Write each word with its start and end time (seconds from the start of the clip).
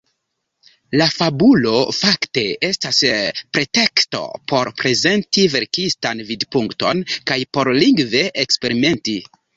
La 0.99 1.05
fabulo 1.15 1.73
fakte 1.97 2.45
estas 2.69 3.01
preteksto 3.57 4.23
por 4.53 4.71
prezenti 4.83 5.45
verkistan 5.57 6.25
vidpunkton 6.31 7.05
kaj 7.33 7.41
por 7.59 7.75
lingve 7.85 8.25
eksperimenti. 8.47 9.17